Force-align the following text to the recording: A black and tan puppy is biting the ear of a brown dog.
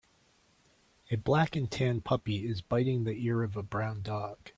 A 1.11 1.15
black 1.15 1.55
and 1.55 1.69
tan 1.69 2.01
puppy 2.01 2.37
is 2.47 2.63
biting 2.63 3.03
the 3.03 3.11
ear 3.23 3.43
of 3.43 3.55
a 3.55 3.61
brown 3.61 4.01
dog. 4.01 4.49